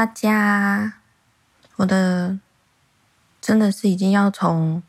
[0.00, 0.94] 大家，
[1.76, 2.38] 我的
[3.38, 4.82] 真的是已经要从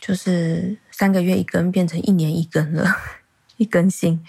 [0.00, 2.96] 就是三个月一根变成一年一根了，
[3.58, 4.24] 一更新。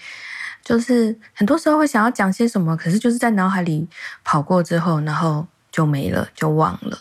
[0.62, 3.88] 就是很多时候会想要讲些什么，可是就是在脑海里
[4.22, 6.98] 跑过之后，然后就没了，就忘了。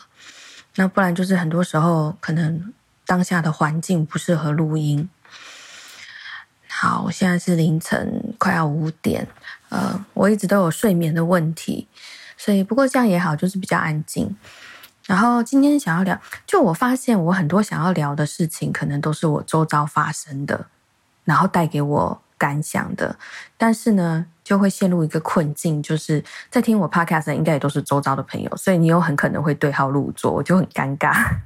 [0.76, 2.74] 那不然就是很多时候可能
[3.06, 5.10] 当下的环境不适合录音。
[6.70, 9.28] 好，现在是凌晨快要五点，
[9.68, 11.90] 呃，我一直都有睡眠的问题。
[12.40, 14.34] 所以，不过这样也好，就是比较安静。
[15.06, 16.18] 然后今天想要聊，
[16.48, 20.68] 就我发现我很多想要聊的事情，可能都是我周遭发生的，
[21.26, 23.18] 然后带给我感想的。
[23.58, 31.40] 但是呢，就会陷入一个困境，就是在听我 podcast 的应该也都是周遭的朋友，所以你有很可能会对号入座，我就很尴尬。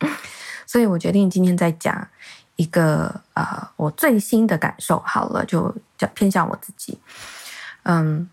[0.66, 2.06] 所以我决定今天再讲
[2.56, 4.98] 一个呃我最新的感受。
[5.06, 6.98] 好了，就讲偏向我自己。
[7.84, 8.28] 嗯，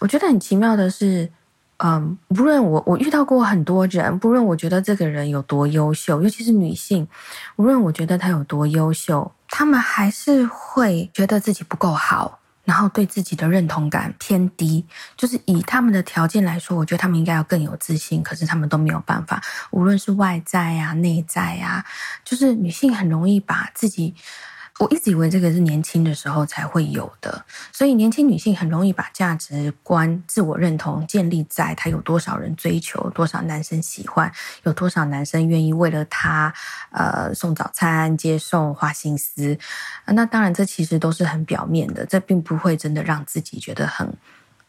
[0.00, 1.32] 我觉得很奇妙的是。
[1.78, 7.06] 嗯，不论我我遇到过很多人，不论我觉得这个人有多优秀，尤其是女性，
[7.54, 14.84] 无论我觉得她有多优秀，她们还是会觉得自己不够好，然后对自己的认同感偏低。
[15.16, 19.40] 就是以他们的条件来说，我觉得他们应该要更有自信，可是他们都没有办法。
[19.70, 21.84] 无论是外在呀、内在呀，
[22.24, 24.16] 就是女性很容易把自己。
[24.78, 36.54] 我一直以为这个是年轻的时候才会有的，所以年轻女性很容易把价值观、自我认同建立在她有多少人追求、多少男生喜欢、有多少男生愿意为了她
[36.92, 39.58] 呃送早餐、接送、花心思。
[40.06, 44.08] 那当然，这其实都是很表面的，这并不会真的让自己觉得很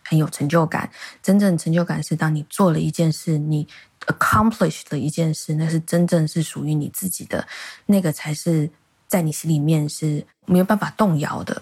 [0.03, 0.89] 很有成就感。
[1.21, 3.67] 真正成就感是当你做了一件事，你
[4.07, 7.47] accomplish 了一件事，那是真正是属于你自己的，
[7.85, 8.71] 那个才是。
[9.09, 11.61] 在你心里面是没有办法动摇的。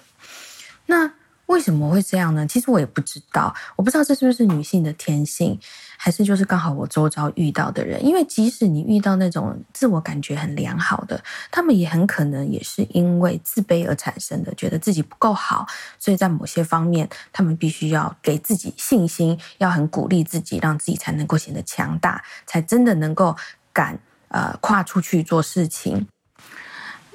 [0.85, 1.11] 那
[1.47, 2.45] 为什么会这样呢？
[2.45, 5.57] 其实我也不知道，我不知道这是不是女性的天性，
[5.95, 8.05] 还是就是刚好我周遭遇到的人。
[8.05, 15.65] 因为即使你遇到那种自我感觉很良好的，他们也很可能也是因为自卑而产生的，觉得自己不够好，
[15.97, 23.33] 所以在某些方面，他们必须要给自己信心，要很鼓励自己，让自己才能够显得强大，才真的能够
[23.71, 26.05] 敢呃跨出去做事情。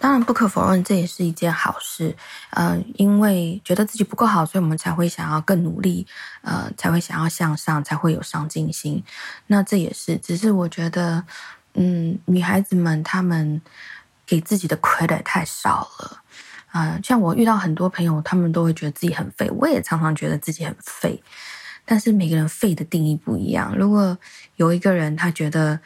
[0.03, 2.13] 当然，不可否认，这也是一件好事。
[2.51, 6.05] 嗯，因为觉得自己不够好，所以我们才会想要更努力，
[6.41, 9.01] 呃，才会想要向上，才会有上进心。
[9.47, 11.23] 那这也是，只是我觉得，
[11.75, 13.63] 嗯，女孩子们她们
[14.27, 16.19] 给自己的亏待太少了。
[16.73, 21.23] 啊，像我遇到很多朋友，他们都会觉得自己很废，我也常常觉得自己很废。
[21.85, 23.73] 但是每个人废的定义不一样。
[23.79, 24.19] 如果
[24.57, 25.79] 有一个人他觉得，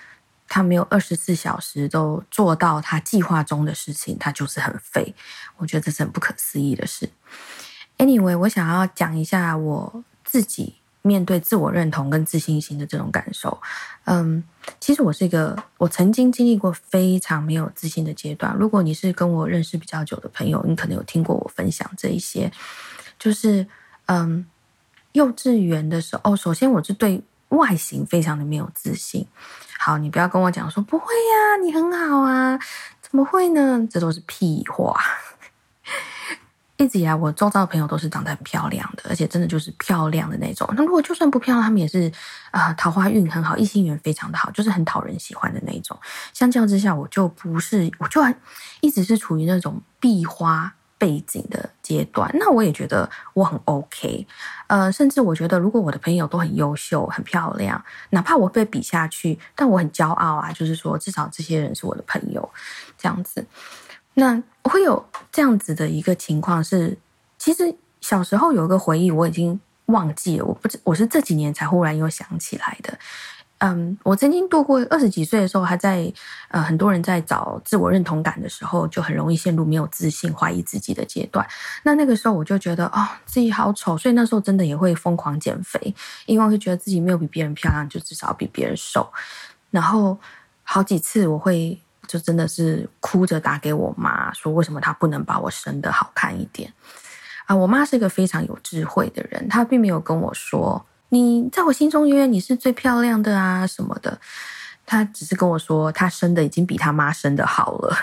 [0.49, 5.15] 他没有二十四小时都做到他计划中的事情，他就是很废。
[5.57, 7.09] 我觉得这是很不可思议的事。
[7.99, 13.61] Anyway，我想要讲一下我自己面对自我认同跟自信心的这种感受。
[14.05, 14.45] 嗯，
[14.79, 18.55] 其实我是一个，我曾经经历过非常没有自信的阶段。
[18.57, 22.53] 如果你是跟我认识比较久的朋友，你可能有听过我分享这一些。
[23.19, 23.67] 就是
[24.07, 24.47] 嗯，
[25.13, 29.27] 幼稚园的时候，哦，首先我是对外形非常的没有自信。
[29.79, 32.59] 好，你不要跟我讲说不会呀，你很好啊，
[33.01, 33.87] 怎么会呢？
[33.91, 34.99] 这都是屁话。
[36.79, 40.69] 一直以来，我周遭的朋友都是长得很漂亮的，而且真的就是漂亮的那种。
[40.77, 42.13] 那如果就算不漂亮，他们也是
[42.51, 45.99] 啊，桃花运很好，异性缘非常的好，就是很讨人喜欢的那种。
[46.35, 48.21] 相较之下，我就不是，我就
[48.83, 50.75] 一直是处于那种壁花。
[50.99, 54.27] 背景的阶段，那我也觉得我很 OK，
[54.67, 62.49] 呃，甚至我觉得如果我的朋友都很优秀、很漂亮，哪怕我被比下去，但我很骄傲啊，就是说至少这些人是我的朋友，
[62.97, 63.47] 这样子。
[64.15, 66.97] 那会有这样子的一个情况是，
[67.39, 72.99] 其实小时候有一个回忆，我已经忘记了，我不知我是这几年才忽然又想起来的。
[73.59, 76.13] 嗯，我曾经度过二十几岁的时候，还在
[76.49, 81.47] 呃很多人在找自我认同感的时候，就很容易陷入没有自信、怀疑自己的阶段。
[81.83, 85.95] 那那个时候我就觉得哦，自己好丑，所以那时候真的也会疯狂减肥，
[86.27, 89.11] 因为会觉得自己没有比别人漂亮，就至少比别人瘦。
[89.71, 90.19] 然后
[90.63, 96.71] 好几次我会就真的是哭着打给我妈，说为什么她不能把我生得好看一点
[97.47, 97.57] 啊？
[97.57, 100.85] 我妈是一个非常有智慧的人，她并没有跟我说。
[101.11, 104.21] 你在我心中永远你是最漂亮的啊什么的，
[104.85, 107.97] 他只是跟我说他生的已经比他妈生的好了，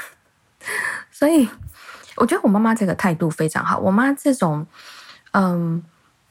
[1.12, 1.48] 所以
[2.16, 3.78] 我觉得我妈妈这个态度非常好。
[3.80, 4.66] 我妈这种，
[5.32, 5.84] 嗯，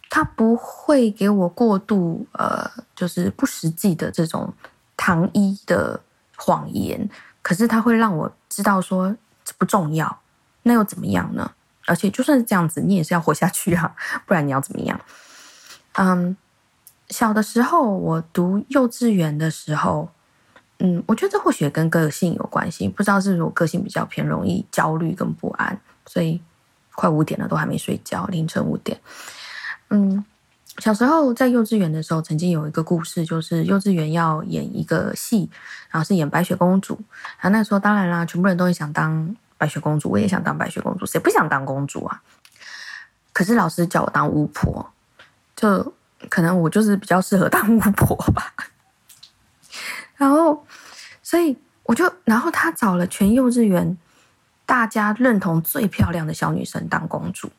[0.09, 4.55] 她不会给我过度呃，就是不实际的这种
[4.97, 6.01] 糖衣的
[6.37, 7.09] 谎言，
[7.43, 9.15] 可是她会让我知道说
[9.45, 10.21] 这不重要，
[10.63, 11.53] 那又怎么样呢？
[11.87, 13.95] 而且就算是这样子，你也是要活下去啊，
[14.25, 14.99] 不然你要怎么样？
[15.95, 16.37] 嗯。
[17.12, 20.09] 小的时候，我读幼稚园的时候，
[20.79, 26.41] 嗯，我觉得这或许跟个性有关系，不知道是不是我个性比较偏容易焦虑跟不安，所以
[26.94, 28.99] 快五点了都还没睡觉，凌晨五点。
[29.91, 30.25] 嗯，
[30.79, 35.50] 小时候在幼稚园的时候，曾经有一个故事，就是幼稚园要演一个戏，
[35.91, 36.99] 然后是演白雪公主。
[37.38, 42.23] 然后那时候当然啦，全部人都会想当白雪公主，我也想当白雪公主，谁不想当公主啊？
[43.35, 44.91] 可是老师叫我当巫婆，
[45.55, 45.93] 就。
[46.29, 48.53] 可能我就是比较适合当巫婆吧，
[50.17, 50.65] 然后，
[51.23, 53.97] 所以我就，然后他找了全幼稚园
[54.65, 57.51] 大家认同最漂亮的小女生当公主。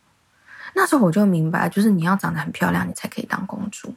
[0.73, 3.93] 那时候我就明白，就是你要长得很漂亮，你才可以当公主，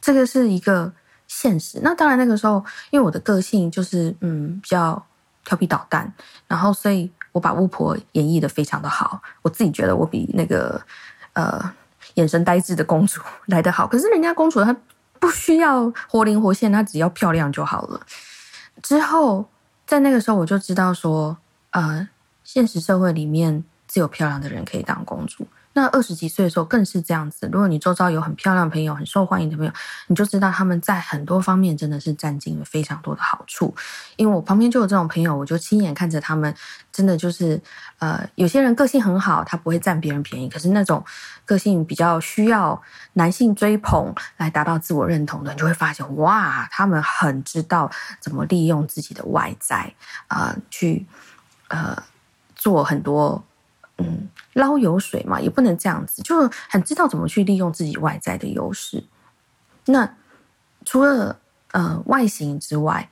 [0.00, 0.92] 这个是一个
[1.26, 1.80] 现实。
[1.82, 5.04] 那当然那个时候，因为我的个性就是嗯比较
[5.44, 6.12] 调皮捣蛋，
[6.46, 10.80] 然后所以我把巫婆演绎的非常的好，我自己觉得我比那个
[11.34, 11.72] 呃。
[12.16, 14.76] 眼神呆滞的公主来得好，可是人家公主她
[15.18, 18.00] 不需要活灵活现，她只要漂亮就好了。
[18.82, 19.46] 之后
[19.86, 21.38] 在那个时候我就知道说，
[21.70, 22.06] 呃，
[22.44, 25.46] 现实社会里面只有漂亮的人可以当公主。
[25.76, 27.46] 那二十几岁的时候更是这样子。
[27.52, 29.70] 如果你周遭有很漂亮的朋友、很受欢迎的朋友，
[30.06, 33.74] 你就知道他们在很多方面真的是占尽了非常多的好处。
[34.16, 36.54] 因为我旁边就有这种朋友，我就亲眼看着他们，
[36.90, 37.60] 真的就是
[37.98, 41.04] 呃，有些人个性很好，他不会占别人便宜；可是那种
[41.44, 42.80] 个性比较需要
[43.12, 49.92] 男性追捧来达到自我认同的，你就会发现哇，他们很知道怎么利用自己的外在
[50.28, 51.04] 啊，去
[51.68, 52.02] 呃
[52.54, 53.44] 做很多。
[53.98, 59.04] 嗯，捞油水嘛，也不能这样子，就很知道怎么去利用自己外在的优势。
[59.86, 60.14] 那
[60.84, 61.38] 除了
[61.72, 63.08] 呃外形之外，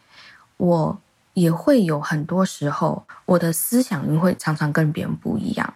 [0.56, 1.00] 我
[1.32, 5.74] 也会有很多时候，我的思想会常常跟别人不一样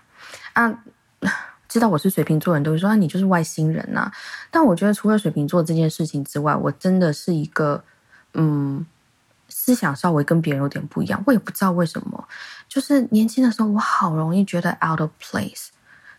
[0.52, 0.84] 啊。
[1.68, 4.10] 知道我是水瓶座人都会说啊，你就是外星人呐。
[4.50, 7.84] 但我觉得除了水瓶座这件事情之外，我真的是一个
[8.34, 8.86] 嗯。
[9.68, 12.26] 思想稍微跟别人有点不一样，我也不知道为什么。
[12.70, 15.66] 就是年轻的时候，我好容易觉得 out of place，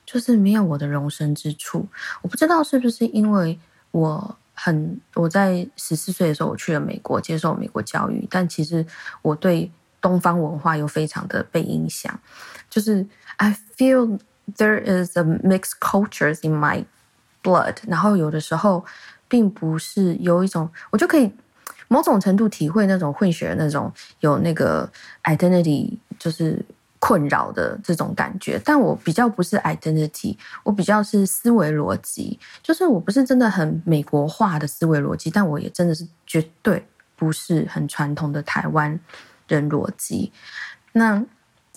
[0.06, 1.88] 就是没有我的容身之处。
[2.22, 3.60] 我不知道是不是因为
[3.90, 8.86] 我很我在十四岁的时候我去了美国接受美国教育，但其实
[9.24, 12.20] 我对东方文化又非常的被影响。
[12.70, 13.04] 就是
[13.38, 14.20] I feel
[14.58, 16.86] there is a mixed cultures in my
[17.42, 18.86] blood，然后有的时候
[19.28, 21.34] 并不是有一种我就可以。
[21.90, 23.92] 某种程度体会那种混血那种
[24.22, 24.90] 有那个
[25.24, 26.64] identity 就是
[27.00, 39.00] 困扰的这种感觉，但我比较不是 identity，我比较是思维逻辑，就是我不是真的很美国化的思维逻辑，但我也真的是绝对不是很传统的台湾
[39.48, 40.32] 人逻辑。
[40.92, 41.24] 那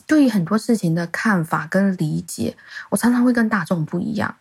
[0.06, 2.56] 对于很多事情的看法跟理解，
[2.90, 4.34] 我常常会跟大众不一样。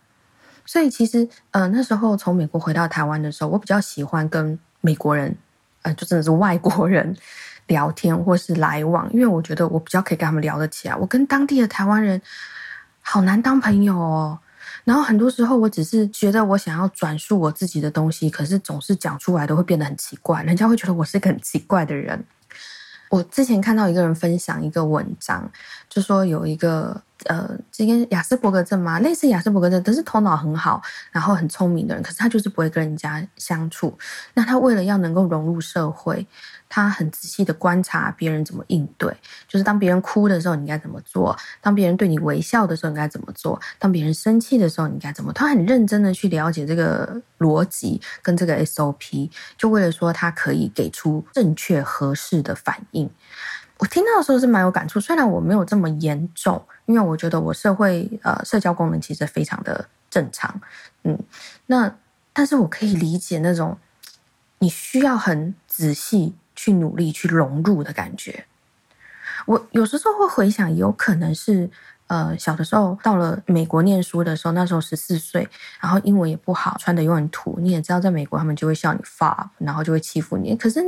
[0.66, 5.36] 所以其实，呃，那时候从美国回到台湾的时候，我比较喜欢跟美国人。
[5.82, 7.16] 呃，就真的是外国人
[7.66, 10.96] 聊天或是来往，因为我觉得我比较可以跟他们聊得起来。
[10.96, 12.20] 我跟当地的台湾人
[13.00, 14.38] 好难当朋友哦。
[14.84, 22.24] 然后很多时候，我只是觉得我想要转述我自己的东西，可是总是讲出来都会变得很奇怪，人家会觉得我是个很奇怪的人。
[23.08, 25.48] 我之前看到一个人分享一个文章，
[25.88, 33.96] 就说有一个呃，这个雅斯伯格症嘛，类似雅斯伯格症，但是头脑很好，然后很聪明的人，可是他就是不会跟人家相处。
[34.34, 36.26] 那他为了要能够融入社会。
[36.74, 39.14] 他很仔细的观察别人怎么应对，
[39.46, 45.30] 就是当别人哭的时候，你应该怎么做；当别人对你微笑的时候，应该怎么做；当别人生气的时候，你应该怎么。
[45.34, 53.10] 他很认真的去了解这个逻辑跟这个 SOP，就为了说他可以给出正确合适的反应。
[53.82, 60.60] 我听到的时候是蛮有感触，虽然我没有这么严重，因为我觉得我社会呃社交功能其实非常的正常，
[61.02, 61.18] 嗯，
[61.66, 61.92] 那
[62.32, 63.76] 但是我可以理解那种
[64.60, 66.34] 你需要很仔细。
[66.54, 68.44] 去努力去融入的感觉，
[69.46, 71.68] 我有时候会回想，有可能是
[72.08, 75.48] 呃小的时候到了美国念书的时候，那时候十四岁，
[75.80, 79.26] 然后英文也不好，穿的又很土，你也知道，在美国他们就会笑你 f
[79.58, 80.54] 然后就会欺负你。
[80.54, 80.80] 可是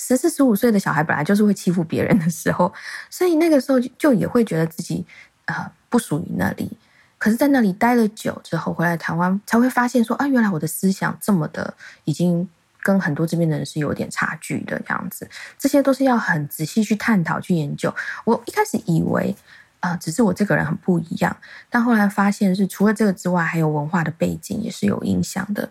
[0.00, 2.72] 十四十五岁的小孩本来就是会欺负别人的时候，
[3.10, 5.04] 所以那个时候就也会觉得自己
[5.44, 6.76] 呃不属于那里。
[7.18, 12.48] 可是，在那里待了久之后，回来台湾才会发现说啊，原来我的思想这么的已经。
[12.82, 15.28] 跟很多这边的人是有点差距的这样子，
[15.58, 17.94] 这些都是要很仔细去探讨、去研究。
[18.24, 19.36] 我一开始以为，
[19.80, 21.36] 啊，只是我这个人很不一样，
[21.68, 25.68] 但后来发现是除了这个之外，还有文化的背景也是有影响的。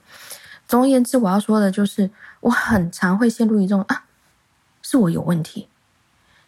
[0.67, 4.03] 总而言之，我要说的就是，我很常会陷入一种啊，
[4.89, 5.67] 是我有问题。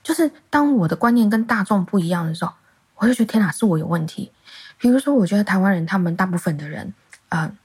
[0.03, 2.53] 就是当我的观念跟大众不一样的时候，
[2.95, 4.31] 我就觉得天哪，是我有问题。
[4.77, 6.93] 比如说，我觉得台湾人他们大部分的人，
[7.29, 7.55] 嗯。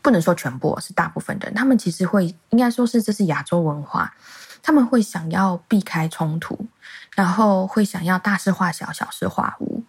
[0.00, 4.14] 不能说全部，是大部分的人，他们其实会应该说是这是亚洲文化，
[4.62, 6.56] 他们会想要避开冲突，
[7.16, 9.82] 然后会想要大事化小，小事化无。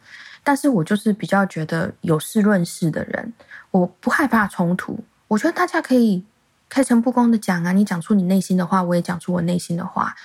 [0.44, 3.32] 但是我就是比较觉得有事论事的人，
[3.70, 5.00] 我不害怕冲突。
[5.28, 6.26] 我觉得大家可以
[6.70, 10.16] 开诚布公的讲啊，你讲出你内心的话，我也讲出我内心的话。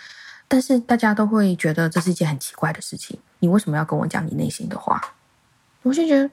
[0.46, 5.00] 但是大家都会觉得这是一件很奇怪的事情，你为什么要跟我讲你内心的话？
[5.82, 6.30] 我就觉得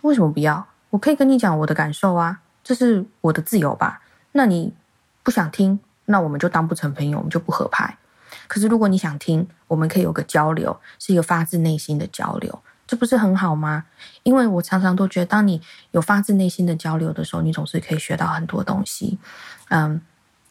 [0.00, 0.66] 为什么不要？
[0.90, 4.02] 我可以跟你讲我的感受啊，这是我的自由吧？
[4.32, 4.72] 那你
[5.22, 7.98] 不想听，那我们就当不成朋友，我们就不合拍。
[8.48, 12.62] 可是如果你想听，我们可以有个交流，是一个发自内心的交流。
[12.92, 13.86] 这不是很好吗？
[14.22, 19.18] 因为我常常都觉得，当你有发自内心的交流的时候，你总是可以学到很多东西。
[19.70, 19.98] 嗯，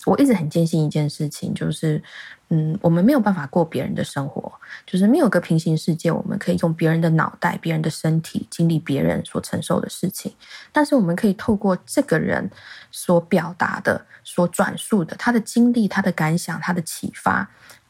[0.08, 2.02] 我一直很坚信一件事情，就是，
[2.50, 4.52] 嗯，我们没有办法过别人的生活，
[4.88, 10.34] 就是没有个平行世界，我们可以用别人的脑袋、别人的身体经历别人所承受的事情，
[10.72, 12.50] 但是我们可以透过这个人
[12.90, 17.48] 所表达的、所转述的他的经历、他的感想、他的启发。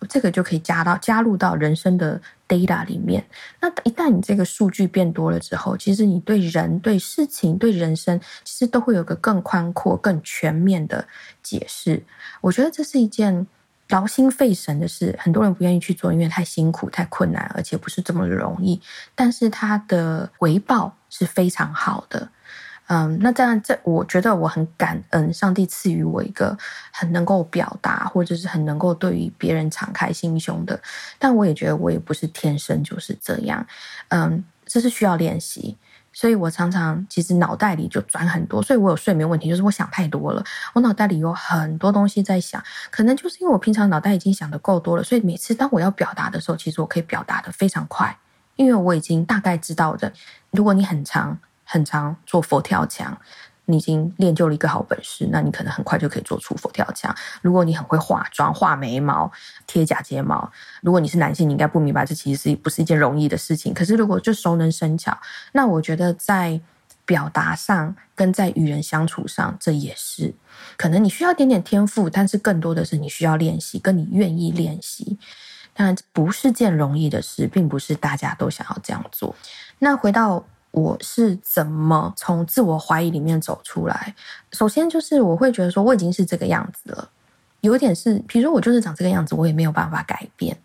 [0.10, 3.24] 这个就可以加到加入到人生的 data 里面。
[3.60, 11.08] 那一旦你这个数据变多了之后，其实你对人、对事情、对人生，其实都会有个更宽阔、更全面的
[11.44, 12.04] 解释。
[12.42, 13.46] 我觉得这是一件
[13.90, 18.82] 劳心费神的事，很多人不愿意去做，因为太辛苦、太困难，而且不是这么容易。
[19.14, 22.30] 但是它的回报是非常好的。
[22.94, 26.58] 嗯，那这样，这我觉得我很感恩上帝赐予我一个
[26.92, 30.78] 很能够表达，或者是很能够对于别人敞开心胸的。
[31.18, 33.66] 但我也觉得我也不是天生就是这样，
[34.10, 35.78] 嗯，这是需要练习。
[36.12, 40.44] 所以我常常其实脑袋里就转很多，所以我有睡眠问题，就是我想太多了。
[40.74, 48.18] 我脑袋里有很多东西在想，可能就是因为我平常脑袋已经想的够多了，所以每次当我要表达的时候，其实我可以表达的非常快，
[48.58, 50.12] 因为我已经大概知道的。
[50.50, 51.40] 如果你很长。
[51.72, 53.18] 很常做佛跳墙，
[53.64, 57.16] 你已经练就了一个好本事，那你可能很快就可以做出佛跳墙。
[57.42, 59.32] 如果你很会化妆、画眉毛、
[59.66, 60.52] 贴假睫毛，
[60.82, 63.74] 如果你是男性，你应该不明白这其实是不是一件容易的事情。
[63.74, 65.18] 可是如果就熟能生巧，
[65.54, 66.60] 那我觉得在
[67.06, 70.34] 表达上跟在与人相处上，这也是
[70.76, 75.18] 可能你需要点点天赋，但是更多的是你需要练习，跟你愿意练习。
[75.74, 79.34] 当然不是件容易的事，并不是大家都想要这样做。
[79.80, 80.44] 那回到。
[80.72, 84.16] 我是怎么从自我怀疑里面走出来？
[84.54, 87.10] 首先就是我会觉得说我已经是这个样子了，
[87.60, 90.58] 有一点是，比如说我就是长这个样子，我也没有办法改变。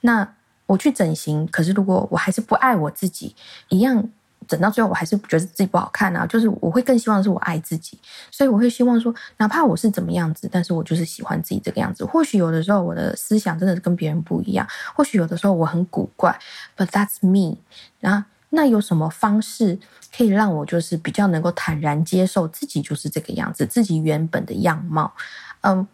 [0.00, 0.26] 那
[0.64, 3.36] 我去整形，可是如果我还是不爱我自己，
[3.68, 4.08] 一样
[4.48, 6.26] 整到最后我还是觉得自己不好看啊。
[6.26, 7.98] 就是我会更希望是我爱自己，
[8.30, 12.06] 所以我会希望说，哪怕我是怎么样子，但是我就是喜欢自己这个样子。
[12.06, 14.66] 或许有的时候我的思想真的是跟别人不一样，
[14.96, 16.40] 或许有的时候我很古怪
[16.74, 17.58] ，But that's me。
[18.00, 18.24] 然后。
[18.54, 19.78] 那有什么方式
[20.14, 25.10] 可以让我就是比较能够坦然接受自己就是这个样子，自己原本的样貌？
[25.62, 25.86] 嗯，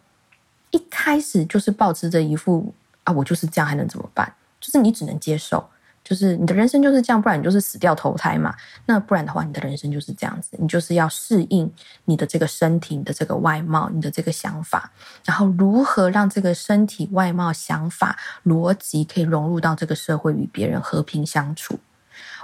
[0.71, 2.73] 一开始就是保持着一副
[3.05, 4.33] 啊，我就是这样，还能怎么办？
[4.59, 5.69] 就是你只能接受，
[6.03, 8.53] 就是你的人生就是这样，不然你就是死掉投胎嘛。
[8.87, 11.71] 那不然的话，你的人生就是这样子，你就是要适应
[12.05, 14.91] 你的这个身体、你的这个外貌、你的这个想法，
[15.23, 21.79] 然后如何让这个身体、外貌、想法、逻辑可以融入到这个社会，与别人和平相处。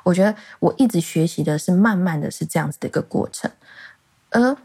[0.06, 3.52] 我觉得我一直学习的是慢慢的是这样子的一个过程，
[4.30, 4.56] 而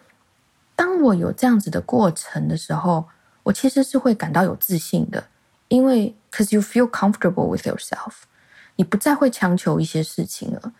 [0.76, 3.08] 当我有这样子的过程的时候，
[3.42, 5.28] 我其实是会感到有自信的，
[5.68, 8.12] 因为 cause you feel comfortable with yourself，
[8.76, 10.72] 你不再会强求一些事情了。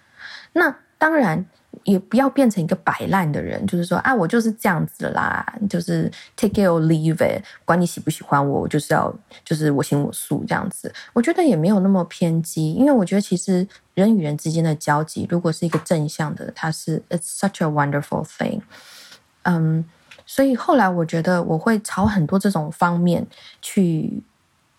[0.52, 1.46] 那当然。
[1.84, 9.12] 也不要变成一个摆烂的人，就是说啊，我就是这样子啦，就是 take it or leave it，管你喜不喜欢我，我就是要
[9.44, 10.92] 就是我行我素这样子。
[11.12, 18.60] 我觉得也没有那么偏激，因为我觉得其实人与人之间的交集，如果是一个正向的，它是 it's such a wonderful thing。
[19.44, 19.84] 嗯，
[20.26, 23.26] 所以后来我觉得我会朝很多这种方面
[23.62, 24.22] 去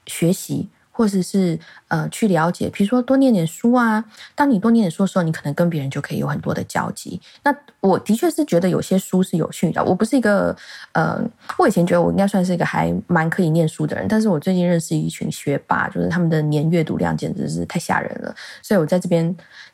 [0.05, 0.69] 学习。
[1.01, 4.05] 或者是呃去了解，比如说多念点书啊。
[4.35, 7.19] 当你多念点书的时候，你可能跟别人就可以有很多的交集。
[7.43, 9.83] 那我的确是觉得有些书是有趣的。
[9.83, 10.55] 我不是一个
[10.91, 11.19] 呃，
[11.57, 18.35] 我以前觉得我应该算是一个还蛮可以念书的人，但是我最近认识一群学霸，就是他们的年阅读量简直是太吓人了。
[18.61, 19.27] 所以我在这边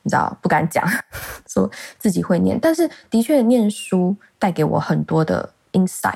[0.04, 0.90] 你知道不敢讲
[1.46, 1.70] 说
[2.00, 6.14] 自己会念，但是的确念书带给我很多的 insight。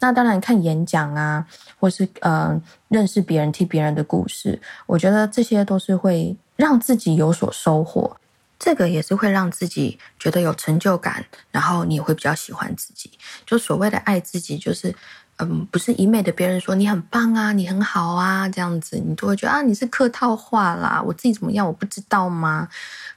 [0.00, 1.46] 那当然，看演讲啊，
[1.82, 8.16] 或是呃认识别人、听别人的故事，我觉得这些都是会让自己有所收获。
[8.56, 13.10] 这个也是会让自己觉得有成就感，然后你也会比较喜欢自己。
[13.44, 14.94] 就所谓的爱自己，就是
[15.38, 22.68] 嗯，不是一昧的别人说你很棒啊，你很好啊这样子，你就会觉得啊你是客套话啦，我自己怎么样我不知道吗？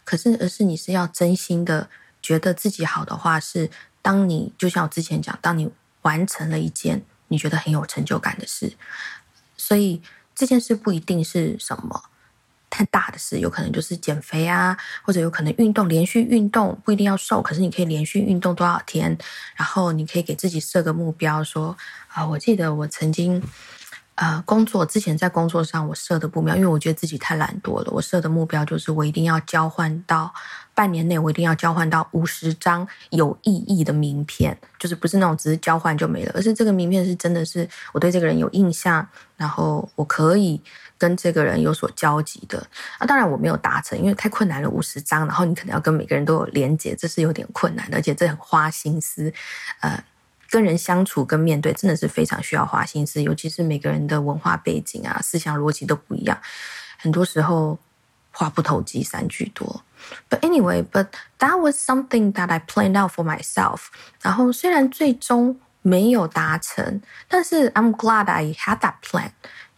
[0.03, 1.87] 可是而是你是要真心的
[2.19, 3.69] 觉得自己好的话是。
[4.01, 5.67] 当你就像我之前讲，当你
[6.03, 8.73] 完成了一件你觉得很有成就感的事，
[9.57, 10.01] 所以
[10.33, 12.03] 这件事不一定是什么
[12.69, 19.17] 太大的事，有可能就是减肥啊，或者有可能运动，连续运动不一定要瘦，可是你可以连续运动多少天，
[19.55, 21.77] 然后你可以给自己设个目标，说
[22.09, 23.41] 啊，我记得我曾经。
[24.15, 27.91] 呃，工作之前在工作上我设的目标，因为我觉得自己太懒惰了。
[27.91, 30.33] 我设的目标就是我一定要交换到
[30.73, 39.05] 半年内，我一定要交换到五十张有意义的名片，就是不是那种只是交换就没了，而是这个名片是真的是我对这个人有印象，
[39.35, 40.61] 然后我可以
[40.97, 42.65] 跟这个人有所交集的。
[42.97, 49.33] 啊，当然我没有达成，因为太困难了，五十张，然后你可能要跟每个人都有连接，这是有点困难的，而且这很花心思，
[49.81, 50.01] 呃。
[50.55, 56.39] 跟人相处、跟面对，真的是非常需要花心思，尤其是每个人的文化背景啊、思想逻辑都不一样，
[56.97, 57.77] 很多时候
[58.31, 59.83] 话不投机三句多。
[60.29, 61.07] But anyway, but
[61.39, 63.87] that was something that I planned out for myself。
[64.21, 69.31] 然后虽然最终没有达成，但是 I'm glad I had that plan。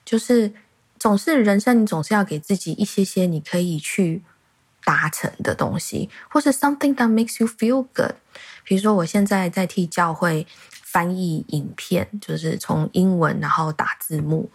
[0.05, 0.53] 就是
[1.00, 4.22] 总是人生，你总是要给自己一些些你可以去
[4.86, 8.13] 达成的东西，或是 something that makes you feel good。
[8.63, 10.46] 比如说，我现在在替教会
[10.84, 14.50] 翻译影片，就是从英文然后打字幕，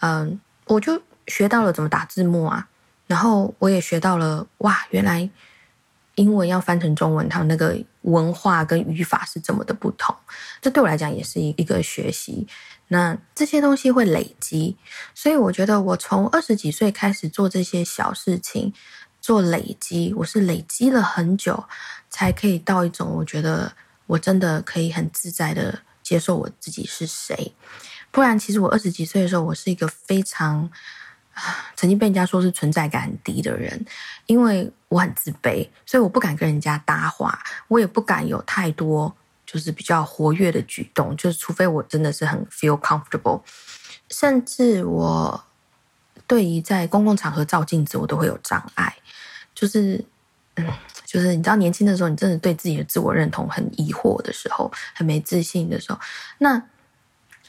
[0.00, 2.68] 嗯，我就学到了怎么打字幕啊，
[3.06, 5.28] 然后我也学到了哇，原来
[6.16, 10.14] 英文要翻成中文，它那个文化跟语法是这么的不同，
[10.60, 12.46] 这对我来讲也是一一个学习。
[12.88, 14.76] 那这些东西会累积，
[15.14, 18.72] 所以我觉得我从二十几岁开始做这些小事情。
[19.24, 21.64] 做累积，我是累积了很久，
[22.10, 23.72] 才可以到一种我觉得
[24.04, 27.54] 我真的可以很自在的接受我自己是谁。
[28.10, 30.70] 不然，其实我二十几岁的时候，我是一个非常
[31.32, 33.86] 啊，曾经被人家说是存在感很低的人，
[34.26, 43.40] 因为我很自卑，所以我不敢跟人家搭话，我也不敢有太多就是比较活跃的举动，就是除非我真的是很 feel comfortable，
[44.10, 45.44] 甚至我
[46.26, 48.94] 对于在公共场合照镜子，我都会有障碍。
[49.54, 50.04] 就是，
[50.56, 50.66] 嗯，
[51.04, 55.98] 就是你知道，年轻的时候，你真的对自己的自我认同很疑惑的时候，很没自信的时候，
[56.38, 56.62] 那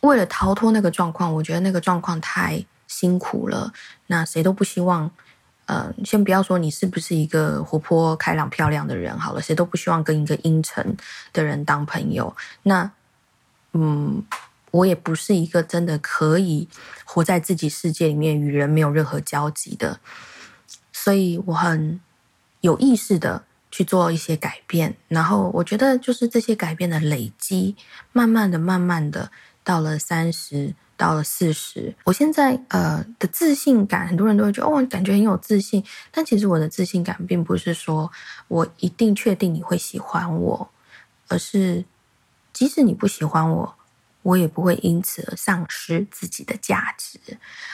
[0.01, 3.73] 为了逃脱那个状况，我觉得那个状况太辛苦了。
[4.08, 5.10] 那谁都不希望，
[5.65, 10.95] 呃，先不要说你是不是一个活泼开朗漂亮的人好了，谁都不希望跟一个阴沉
[11.34, 12.36] 的人当朋友。
[12.62, 12.91] 那，
[13.73, 14.23] 嗯，
[14.75, 16.67] 我也不是一个真的可以
[17.05, 19.99] 活在自己世界里面，与人没有任何交集的。
[20.91, 21.99] 所以我很
[22.61, 27.75] 有意识的去做一些改变，然后我觉得就是这些改变的累积，
[28.11, 29.31] 慢慢的、慢慢的，
[29.63, 38.11] 到了三十，到了四十，我现在呃的自信感，很多人都会觉得哦，感觉很有自信，但其实我的自信感并不是说
[38.47, 40.69] 我一定确定你会喜欢我，
[41.29, 41.85] 而是
[42.51, 43.75] 即使你不喜欢我。
[44.25, 47.19] 我也不会因此而丧失自己的价值，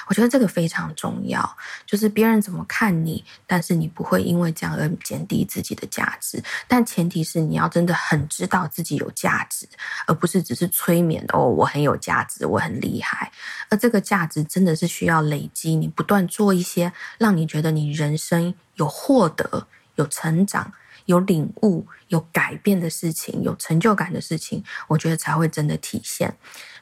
[0.07, 1.57] 我觉得这个非常重要。
[1.85, 6.43] 就是别人怎么看你，但是你不会因为这样而减低自己的价值。
[6.67, 9.65] 但前提是你要真的很知道自己有价值，
[10.05, 13.31] 而不是只是催眠哦，我很有价值，我很厉害。
[13.69, 20.73] 而这个价值真的是需要累积，你不断做一些让你觉得你人生有获得、有成长。
[21.05, 26.33] 有领悟、有改变的事情，有成就感的事情，我觉得才会真的体现。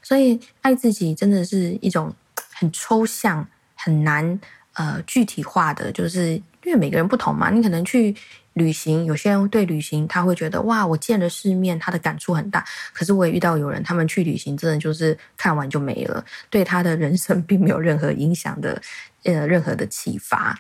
[0.02, 2.14] 所以，爱自己真的是一种
[2.54, 4.40] 很抽象、很难
[4.74, 7.50] 呃具体化的，就是因为每个人不同嘛。
[7.50, 8.16] 你可能去
[8.54, 12.66] 旅行，有些人对旅行他会觉得哇，我见了世面，他的感触很大。
[12.94, 18.82] 可是我也遇到有人，他们去旅行真的就是看完就没了，对他的人生并没有任何影响的，
[19.24, 20.58] 呃，任何的启发。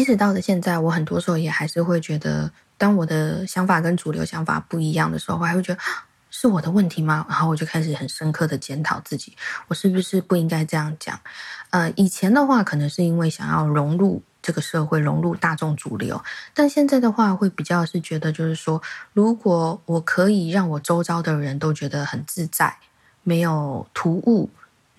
[0.00, 5.80] 即使到了现在，我很多时候也还是会觉得，当我的想法跟主流想法不一样的时候，我还会觉得
[6.30, 7.26] 是我的问题吗？
[7.28, 9.36] 然后我就开始很深刻的检讨自己，
[9.68, 11.20] 我是不是不应该这样讲？
[11.68, 16.18] 呃，以前的话可能是因为想要融入这个社会，融入大众主流，
[16.54, 18.80] 但现在的话会比较是觉得，就是说，
[19.12, 22.74] 如果我可以让我周遭的人都觉得很自在，
[23.22, 24.48] 没有突兀。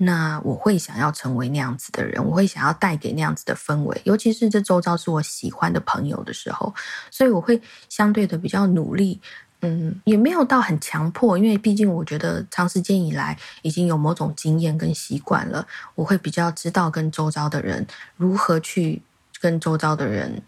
[0.04, 6.74] 那我会想要成为那样子的人，我会想要带给那样子的氛围，尤其是这周遭是我喜欢的朋友的时候，
[7.12, 9.22] 所以我会相对的比较努力，
[9.60, 17.86] 嗯，也没有到很强迫，因为毕竟我觉得长时间以来已经有某种经验跟习惯了，我会比较知道跟周遭的人
[18.16, 19.04] 如何去
[19.40, 20.42] 跟周遭的人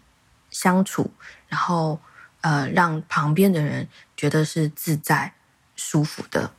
[0.50, 1.08] 相处，
[1.46, 2.00] 然后
[2.40, 3.86] 呃让旁边的人
[4.16, 5.32] 觉得是自在
[5.76, 6.50] 舒服的。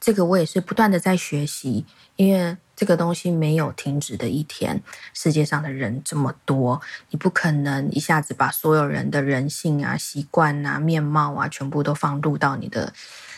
[0.00, 1.84] 这个我也是不断的在学习，
[2.16, 4.82] 因为这个东西没有停止的一天。
[5.14, 12.92] 世界上的人这么多，你不可能一下子把所有人的人性啊、习惯啊、面貌啊，全部都放入到你的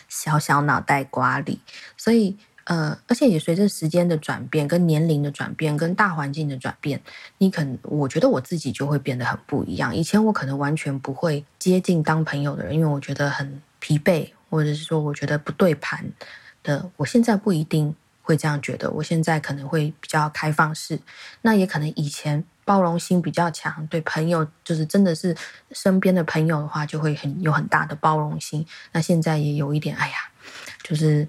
[0.07, 1.59] 小小脑袋瓜里。
[1.95, 7.01] 所以，呃，而且也随着时间的转变、跟年龄的转变、跟大环境的转变，
[7.37, 9.95] 你可能我觉得我自己就会变得很不一样。
[9.95, 16.05] 以前我可能完全不会接近当朋友的人，因为我觉得很疲惫，或者是说我觉得不对盘
[16.63, 16.91] 的。
[16.97, 17.95] 我现在不一定。
[18.21, 20.99] 会这样觉得，我现在可能会比较开放式，
[21.41, 25.35] 那也可能以前包容心比较强，对朋友就是真的是
[25.71, 28.63] 身边的朋友的话，就会很有很大的包容心。
[28.91, 30.13] 那现在也有一点，哎呀，
[30.83, 31.27] 就是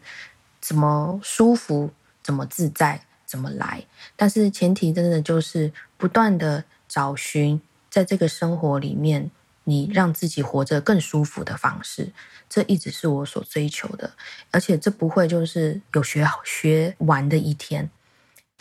[0.60, 1.90] 怎么舒服
[2.22, 3.82] 怎么自在怎么来，
[4.14, 9.30] 但是前提真的就是不断的找寻在这个生活里面。
[9.70, 12.12] 你让自己活着更舒服的方式，
[12.48, 14.10] 这一直是我所追求的，
[14.50, 17.88] 而且这不会就是有学学完的一天。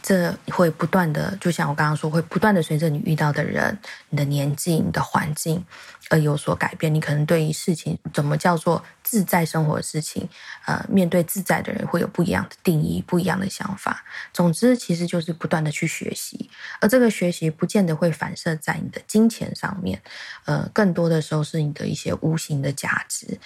[0.01, 3.77] 这会不断的，就像我刚刚说，会不断的随着你遇到的人、
[4.09, 5.63] 你的年纪、你的环境
[6.09, 6.93] 而有所改变。
[6.93, 10.27] 你可能对于事情怎么叫做自在生活的事情，
[10.65, 14.03] 呃，面对自在的人会有不一样的定义、不一样的想法。
[14.33, 20.01] 总之，其实就是不断的去学习，而这个学习不见得会反射在你的金钱上面，
[20.45, 23.37] 呃，更多的时候是你的一些无形的价值，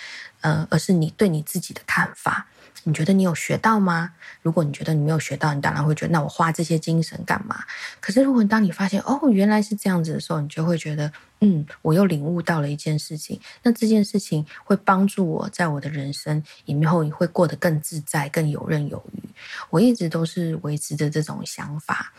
[0.41, 2.47] 呃，而是你对你自己的看法。
[2.83, 4.13] 你觉得你有学到吗？
[4.41, 7.63] 如果你觉得你没有学到，你当然会觉得那我花这些精神干嘛？
[7.99, 13.39] 可是如果当你发现哦原来是这样子的时候，你就会觉得嗯，我又领悟到了一件事情。
[13.61, 19.29] 那这件事情会帮助我在我的人生以后会过得更自在、更游刃有余。
[19.69, 22.11] 我一直都是维持着这种想法。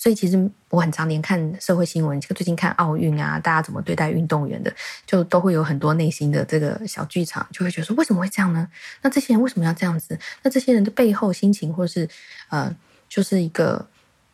[0.00, 8.66] 所以其实我很常年看社会新闻，最近看奥运啊，大家怎么对待运动员的，就都会有很多内心的这个小剧场，就会觉得说为什么会这样呢？
[9.02, 10.18] 那这些人为什么要这样子？
[10.42, 12.08] 那这些人的背后心情，或是
[12.48, 12.74] 呃，
[13.10, 13.86] 就是一个，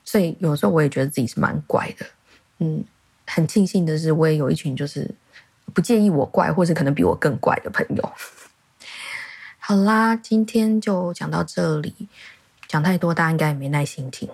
[0.05, 2.07] 所以有时候我也觉得自己是蛮怪的。
[2.61, 2.85] 嗯，
[3.27, 5.13] 很庆幸的是，我也有一群就是
[5.75, 8.13] 不介意我怪，或是可能比我更怪的朋友。
[9.59, 11.93] 好啦，今天就讲到这里，
[12.69, 14.29] 讲太多大家应该也没耐心听。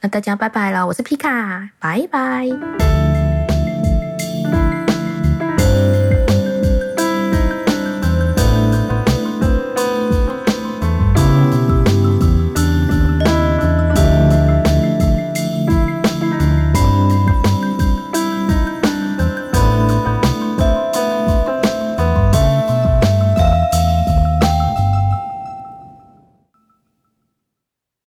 [0.00, 2.97] 那大家拜拜了，我是皮卡，拜拜。